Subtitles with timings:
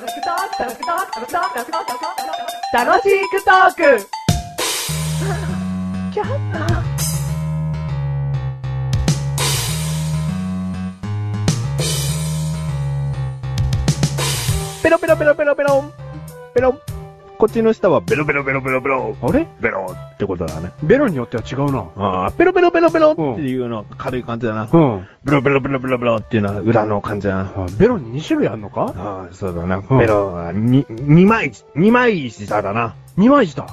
[0.00, 0.14] 楽し
[3.28, 4.08] くトーク。
[14.82, 15.92] ペロペロペロペロペロン。
[16.54, 16.89] ペロン。
[17.40, 19.16] こっちの下はベロベロベロベロベロ。
[19.22, 19.46] あれ？
[19.62, 20.72] ベロってことだね。
[20.82, 21.86] ベロによっては違うな。
[21.96, 24.68] ああ、ペロペロペロペロっていうの軽い感じだな。
[24.70, 25.06] うん。
[25.24, 27.50] ベロベロベロベロベロっていうのは裏の感じだな。
[27.56, 28.92] あベロに2種類あんのか？
[28.94, 29.78] ああ、そうだな。
[29.78, 32.94] うんベロはに、二枚、二枚舌だな。
[33.16, 33.66] ?2 枚舌？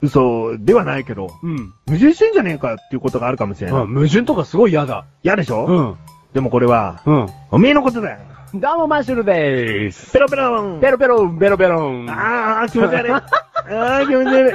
[0.00, 1.74] 嘘ではないけど、うん。
[1.86, 3.82] 矛盾してんじゃねえかっていうことがあるかもしれない。
[3.82, 5.04] あ矛盾とかすごい嫌だ。
[5.22, 5.66] 嫌でしょ？
[5.66, 5.96] うん。
[6.32, 7.26] でもこれは、うん。
[7.50, 8.18] おめえのことだよ。
[8.52, 10.10] どうも、マッシュルでーす。
[10.12, 10.80] ペロペロン。
[10.80, 12.10] ペロペロン、ベロベロン。
[12.10, 13.12] ああ、気持ち悪い。
[13.14, 13.22] あ
[13.68, 14.54] あ、気持ち悪い。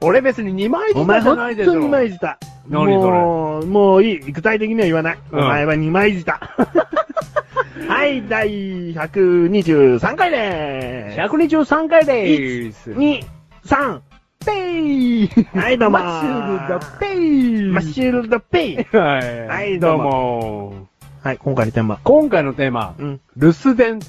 [0.00, 1.74] 俺別に2枚舌じゃないでしょ。
[1.74, 2.38] 二枚舌。
[2.70, 3.18] 何それ？
[3.18, 4.18] もう、もういい。
[4.32, 5.18] 具体的には言わない。
[5.30, 6.32] うんお前は二枚舌。
[7.86, 12.82] はい、第123回でー123回でーす。
[12.84, 12.90] す。
[12.92, 13.22] 2、
[13.66, 14.00] 3、
[14.46, 18.76] ペイはい、どうもマッシュルだ、ペイマッシュルドペイ。
[18.96, 19.46] はい。
[19.48, 20.88] はいどうも。
[21.24, 22.00] はい、今回のテーマ。
[22.04, 23.20] 今回のテーマ、うん。
[23.38, 24.08] 留守電って。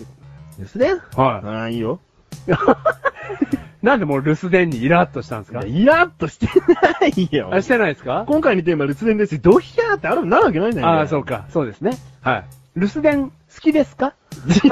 [0.59, 0.95] ですね。
[1.15, 2.01] はああ、いいよ。
[2.45, 2.51] い。
[3.81, 5.61] なんでもう留守電にイラッとしたんですか？
[5.65, 7.51] イラッとしてないよ。
[7.53, 8.25] あ、してないですか？
[8.27, 9.39] 今回のテーマ、留守電ですよ。
[9.43, 10.87] ドヒャーってある、なるわけないんだよ。
[10.87, 11.45] ああ、そうか。
[11.51, 11.97] そうですね。
[12.19, 12.43] はい。
[12.75, 13.31] 留守電好
[13.61, 14.13] きですか？
[14.45, 14.69] 食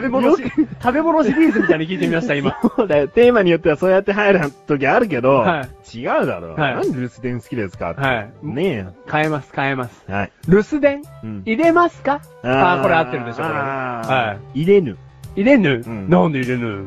[0.00, 0.42] べ物し、
[0.80, 2.56] 食べ物シリーズみたいに聞いてみました、今。
[2.76, 3.08] そうだよ。
[3.08, 6.54] テーマによってはそうやって入る時あるけど、は違うだろ。
[6.54, 8.94] はいなんで留守電好きですかはいねえよ。
[9.10, 10.04] 変えます、変えます。
[10.08, 10.32] はい。
[10.48, 12.20] 留守電うん入れますか？
[12.42, 13.54] あーあ、これ合ってるでしょ、これ。
[13.54, 14.92] は入れぬ。
[15.36, 15.40] い。
[15.40, 15.82] 入れぬ？
[15.84, 16.86] うんなんで入れぬ？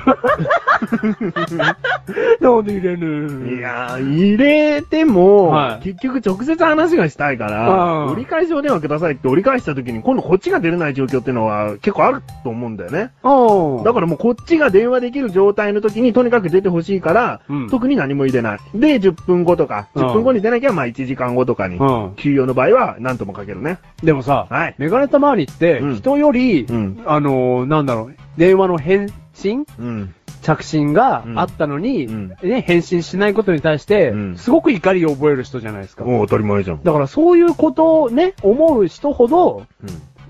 [2.40, 13.10] なんで入れぬいやー、入れても、はい結局直接話がしたいから、うん折り返しお電話くださいって折り返した時に今度こっちが出れない状況っていうのは結構あると思うんだよね。
[13.22, 18.58] おだからもうこっちが電話できる状態の時にとにかく出てほしいから、うん特に何も入れない。
[18.74, 22.12] で、10分後とか、うん10分後に出なきゃまあ1時間後とかに、うん。
[22.16, 23.78] 休養の場合は何ともかけるね。
[24.02, 30.14] でもさ、はいメガネたまわりってうん、人より、うんあのー、なんだろう、電話の返信うん。
[30.42, 36.04] 着信がうんあったのに、うんね、返信しないことに対して、うんすごく怒りを覚える人じゃないですか。
[36.04, 36.82] もう当たり前じゃん。
[36.82, 39.66] だからそういうことをね、思う人ほど、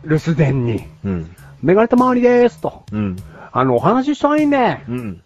[0.05, 1.37] 留守電に、うん。
[1.63, 2.85] メガネたまわりでーすと。
[2.91, 3.17] うん。
[3.53, 4.51] あの、お話ししたいん。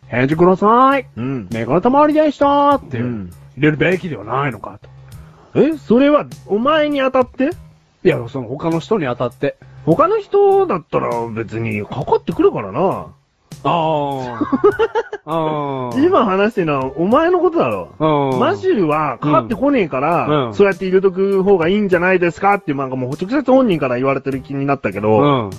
[0.06, 1.06] 返事ください。
[1.16, 1.48] うん。
[1.52, 5.60] メガネたまわりでしたーって、うん入れるべきではないのかと。
[5.60, 7.50] え、それは、お前に当たって？
[8.02, 9.56] いや、その他の人に当たって。
[9.86, 13.06] 他の人だったら別にかかってくるからな。
[13.62, 14.38] あ
[15.26, 15.90] あ。
[15.96, 17.88] 今話してるのはお前のことだろ。
[17.98, 25.50] うん、マシルはかかってこねえから、うんそうやって入れとく方がいいんじゃないですかっていうなんかもう直接本人から言われてる気になったけど、うん。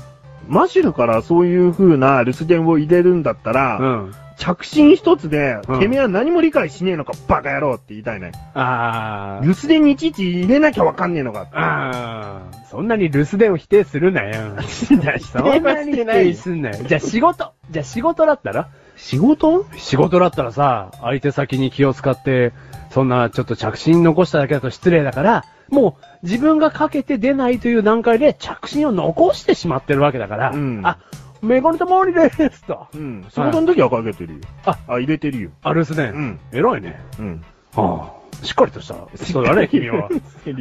[0.47, 4.15] マシルからそういう風な留守電を入れるんだったら、うん。
[4.37, 8.31] 着信一つで、うんてめえは何も理解しねえのか、バカ野郎って言いたいね。
[8.53, 9.45] ああ。
[9.45, 11.47] 留守電にいちいち入れなきゃわかんねえのか。
[11.53, 12.65] ああ。
[12.69, 14.33] そんなに留守電を否定する なよ。
[14.61, 16.83] そんなに否定すんなよ。
[16.85, 17.53] じゃあ仕事。
[17.71, 18.69] じゃあ仕事だったら？
[18.97, 19.65] 仕事？
[19.75, 22.53] 仕事だったらさ、相手先に気を使って、
[22.91, 30.97] そんなちょっと着信残しただけだと失礼だから、もう自分がかけて出ないという段階で着信を残してしまってるわけだから、うんあ、
[31.45, 32.87] メガネたまわりですと。
[32.93, 33.25] うん。
[33.29, 34.39] 仕事の時はかけてるよ。
[34.65, 35.49] あ、あ、入れてるよ。
[35.63, 36.11] あ、留守電。
[36.13, 36.99] うん偉いね。
[37.19, 37.43] うん。
[37.75, 38.11] は
[38.41, 40.09] あ、しっかりとした人だね、君は。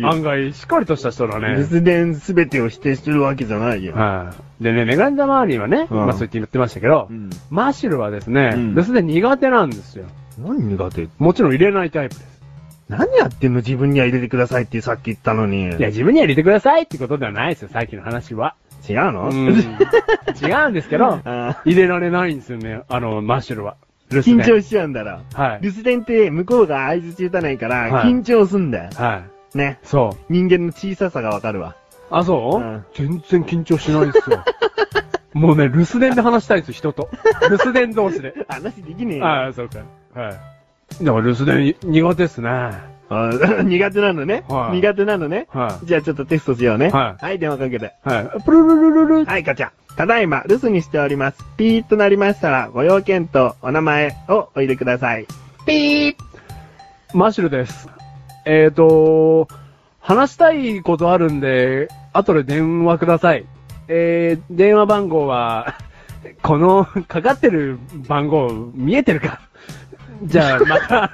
[0.05, 1.57] あ 案外、しっかりとした人だね。
[1.57, 3.95] 留守電すべてを否定してるわけじゃないよ。
[3.95, 4.63] はい。
[4.65, 10.07] でね、メガネたまわりはね、うんまあそう言って言ってましたけど、うんマシルはですね、うん留守電苦手なんですよ。
[10.39, 11.09] 何苦手？
[11.19, 12.34] もちろん入れないタイプです。
[12.89, 15.69] 何やってんの自分には入れてくださいってさっき言ったのに。
[15.69, 18.57] いや、自分には入れてくださいってことではないですよ、さっきの話は。
[18.89, 19.55] 違うの、うん。
[20.43, 23.77] 違うんですけど、あ入れられないんですよね、あの、マッシュルは。
[24.11, 25.21] 留緊張しちゃうんだろ。
[25.33, 25.59] はい。
[25.63, 28.91] 留守電って向こうが合図打たないから、はい緊張すんだよ。
[28.95, 29.23] は
[29.55, 29.59] い。
[29.59, 29.79] ね。
[29.83, 30.33] そう。
[30.33, 31.75] 人間の小ささがわかるわ。
[32.11, 34.45] あ、そう、うん全然緊張しないですよ。
[35.33, 37.09] もうね、留守電で話したいです、人と。
[37.51, 38.35] 留守電同士で。
[38.47, 39.27] 話できねえよ。
[39.27, 39.79] ああ、そうか。
[40.15, 40.35] はい。
[41.03, 42.49] だから留守電苦手ですね。
[43.11, 43.31] あ
[43.63, 45.47] 苦手なのね、はい苦手なのね。
[45.51, 46.91] はじゃあちょっとテストしようね。
[46.91, 47.87] はい電話かけて。
[48.07, 48.09] い。
[48.09, 48.43] はい。
[48.45, 49.25] プルルルルル。
[49.25, 49.71] はい、ガチャ。
[49.97, 51.45] ただいま、留守にしております。
[51.57, 55.27] ピーとなりましたら、ご用件とお名前をお入れください。
[55.67, 56.15] ピー
[57.13, 57.89] マッシュルです。
[58.45, 59.47] えーと、
[60.01, 63.47] 話したいことあるんで、後で電話ください。
[63.87, 65.77] えー、電話番号は、
[66.43, 69.41] この、かかってる番号、見えてるか？
[70.23, 71.11] じゃあ、また。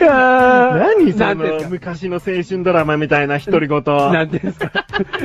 [0.00, 3.82] 何その昔の青春ドラマみたいな独り言。
[3.84, 4.72] なんていうんですか？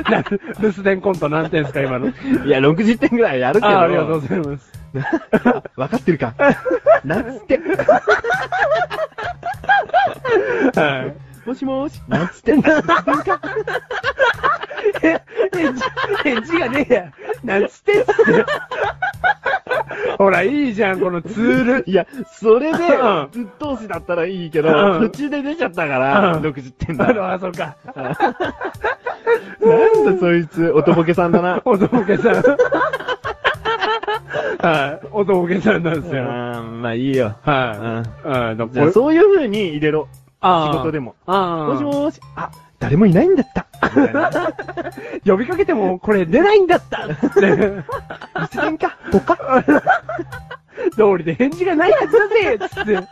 [0.09, 0.39] な留
[0.69, 2.07] 守電コントなんていうんですか、今の？
[2.07, 3.67] いや、60点ぐらいやるけど。
[3.67, 4.71] あありがとうございます。
[5.75, 6.33] 分かってるか？
[7.03, 7.59] なんつって？
[10.79, 11.28] はい。
[11.49, 11.99] もしもーし。
[12.07, 12.55] なんつって。
[12.55, 13.41] なんつってんか。
[15.01, 15.19] え、
[15.51, 15.83] 返事、
[16.23, 17.11] 返事がねえや。
[17.43, 18.21] なんつってっつって。
[20.19, 21.85] ほら、いいじゃん、このツール。
[21.87, 22.05] いや、
[22.39, 27.09] それでうん、ずっと押しだったらいいけど、うん途中で出ちゃったから、うん60点だ。
[27.09, 27.75] あの、あ、そうか。
[27.95, 28.19] なんだ
[30.19, 31.63] そいつ、おとぼけさんだな。
[31.65, 32.43] おとぼけさん。
[34.61, 35.07] はい。
[35.11, 36.21] おとぼけさんなんですよ。
[36.21, 36.27] うん
[36.83, 37.35] まあいいよ。
[37.41, 38.27] はい。
[38.27, 38.57] はい。
[38.57, 40.07] だじゃあそういう風に入れろ。
[40.41, 41.15] 仕事でも。
[41.25, 42.21] もしもーし。
[42.35, 42.49] あ、
[42.79, 43.67] 誰もいないんだった。
[45.25, 47.41] 呼びかけても、これ出ないんだったつって。
[47.41, 49.63] 留守電かとか
[50.95, 53.07] 通りで返事がないはずだぜつって。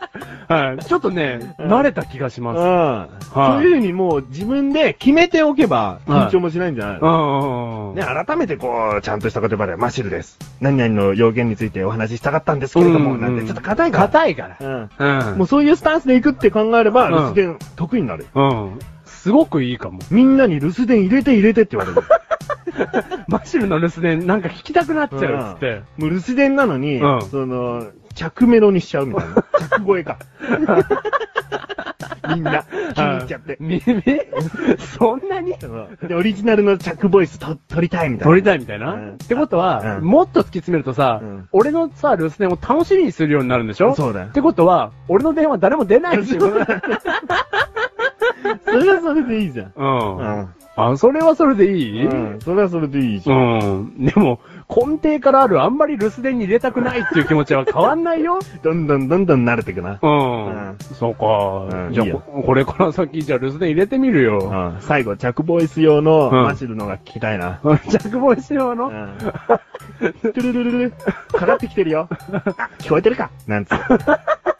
[0.48, 0.84] はい。
[0.84, 2.44] ちょっとね、うん慣れた気がしうん。
[2.44, 3.32] ます。
[3.34, 7.90] そういう風にもう自分で決めておけば、はい緊張もしないんじゃないの？
[7.90, 8.00] うん。
[8.00, 10.38] ね、改めてこう、ちゃんとした言葉で、マシルです。
[10.60, 14.04] 何々の要件についてお話ししたかったんですけれども、うんなんてちょっと硬いから。
[14.06, 14.56] 硬いから。
[14.60, 15.30] うん。
[15.30, 15.38] うん。
[15.38, 18.26] もうそういうスタンスでいくって考えれば、うん留守電得意になる。
[18.34, 18.78] うん。
[19.04, 19.98] すごくいいかも。
[20.10, 22.06] みんなに留守電入れて入れてって言われる。
[23.28, 25.82] マシルの留守電なんか聞きたくなっちゃうっつって。
[25.98, 27.84] もう留守電なのに、うんその、
[28.18, 29.34] 着メロにしちゃうみたいな。
[29.78, 30.18] 着声か。
[32.34, 32.62] みんな、
[32.94, 33.56] 気に入っちゃって。
[33.60, 34.02] み、み、
[34.98, 35.54] そんなに？
[36.02, 38.30] で、オリジナルの着ボイスと撮りたいみたいな。
[38.30, 39.12] 撮りたいみたいな、うん。
[39.14, 40.04] ってことは、うん。
[40.04, 41.48] もっと突き詰めるとさ、うん。
[41.52, 43.94] 俺のさ、留守電を楽しみにするようになるんでしょ？
[43.94, 44.26] そうだよ。
[44.26, 46.66] ってことは、俺の電話誰も出ないっていうことだ。
[48.64, 49.72] それはそれでいいじゃん。
[49.76, 50.16] うん。
[50.16, 50.48] うん。
[50.76, 52.40] あ、それはそれでいい、うん。
[52.40, 53.38] それはそれでいいじゃん。
[53.38, 54.04] うん。
[54.04, 58.38] でも、根底からあるあんまり留守電に入れたくないっていう気持ちは変わんないよ。
[58.62, 59.98] どんどんどんどん慣れていくな。
[60.00, 60.46] うん。
[60.46, 61.90] うんそうか。
[61.90, 64.38] じゃあうんいいよこ、これから先、じゃあ留守電入れてみるよ。
[64.38, 64.76] うん。
[64.80, 67.58] 最後、着ボイス用のうんマシルのが聞きたいな。
[67.88, 69.18] ジャックボイス用の、うん。
[69.98, 70.90] トゥルルルル、
[71.34, 72.08] かかってきてるよ。
[72.56, 73.30] あ、聞こえてるか？
[73.48, 73.84] なんつって。
[73.84, 73.88] あ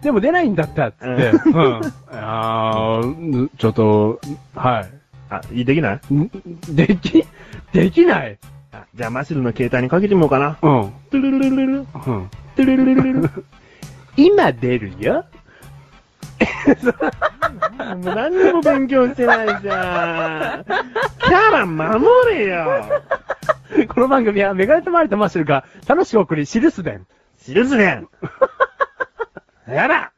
[0.01, 1.31] でも出ないんだったっつって。
[1.31, 1.81] うん。
[2.11, 4.19] あーちょっと、
[4.55, 4.85] は
[5.29, 5.99] あ、いいできない？
[6.09, 6.13] い。
[6.13, 6.29] ん
[6.69, 7.25] でき、
[7.71, 8.37] できない？
[8.73, 10.57] あじゃあマシルの携帯にかけてみようかな。
[10.61, 10.91] うん。
[11.09, 11.85] トゥルルルルルル、うん。
[11.85, 13.29] トゥルルルルルル。
[14.17, 15.25] 今出るよ？
[17.77, 20.65] もう何にも勉強してないじゃん。
[20.65, 22.85] キャラ守れよ。
[23.93, 27.05] この番組はメガネとマリとマッシュルが楽しく送り、シルス伝。
[27.37, 28.07] シルスレン。
[29.75, 30.13] やだ